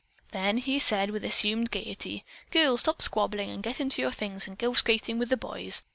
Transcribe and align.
Then 0.31 0.57
he 0.57 0.79
said 0.79 1.11
with 1.11 1.23
assumed 1.23 1.69
gaiety: 1.69 2.25
"Girls, 2.49 2.79
stop 2.79 3.03
squabbling 3.03 3.51
and 3.51 3.61
get 3.61 3.79
into 3.79 4.01
your 4.01 4.09
things 4.11 4.47
and 4.47 4.57
go 4.57 4.73
skating 4.73 5.19
with 5.19 5.29
the 5.29 5.37
boys. 5.37 5.83